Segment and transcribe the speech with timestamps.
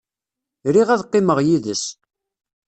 [0.73, 1.83] Riɣ ad qqimeɣ yid-s.